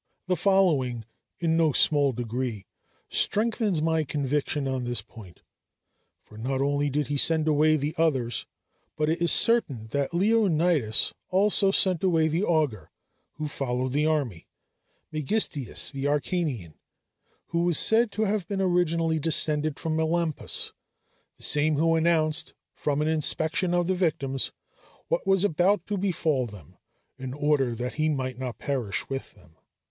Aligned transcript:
The 0.25 0.35
following 0.35 1.05
in 1.39 1.55
no 1.55 1.73
small 1.73 2.11
degree 2.11 2.65
strengthens 3.07 3.83
my 3.83 4.03
conviction 4.03 4.67
on 4.67 4.83
this 4.83 5.03
point; 5.03 5.41
for 6.23 6.39
not 6.39 6.59
only 6.59 6.89
did 6.89 7.05
he 7.05 7.17
send 7.17 7.47
away 7.47 7.77
the 7.77 7.93
others, 7.99 8.47
but 8.97 9.09
it 9.11 9.21
is 9.21 9.31
certain 9.31 9.85
that 9.91 10.11
Leonidas 10.11 11.13
also 11.29 11.69
sent 11.69 12.03
away 12.03 12.27
the 12.27 12.41
augur 12.43 12.89
who 13.33 13.47
followed 13.47 13.91
the 13.91 14.07
army, 14.07 14.47
Megistias 15.13 15.91
the 15.91 16.05
Acarnanian, 16.07 16.79
who 17.49 17.59
was 17.59 17.77
said 17.77 18.11
to 18.13 18.23
have 18.23 18.47
been 18.47 18.59
originally 18.59 19.19
descended 19.19 19.77
from 19.79 19.95
Melampus, 19.97 20.73
the 21.37 21.43
same 21.43 21.75
who 21.75 21.95
announced, 21.95 22.55
from 22.73 23.03
an 23.03 23.07
inspection 23.07 23.75
of 23.75 23.85
the 23.85 23.93
victims, 23.93 24.51
what 25.09 25.27
was 25.27 25.43
about 25.43 25.85
to 25.85 25.95
befall 25.95 26.47
them, 26.47 26.77
in 27.19 27.35
order 27.35 27.75
that 27.75 27.93
he 28.01 28.09
might 28.09 28.39
not 28.39 28.57
perish 28.57 29.07
with 29.07 29.35
them. 29.35 29.57